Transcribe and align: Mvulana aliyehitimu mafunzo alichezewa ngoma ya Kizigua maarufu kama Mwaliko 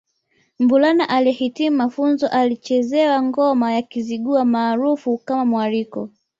Mvulana 0.59 1.09
aliyehitimu 1.09 1.77
mafunzo 1.77 2.27
alichezewa 2.27 3.21
ngoma 3.21 3.73
ya 3.73 3.81
Kizigua 3.81 4.45
maarufu 4.45 5.17
kama 5.17 5.45
Mwaliko 5.45 6.09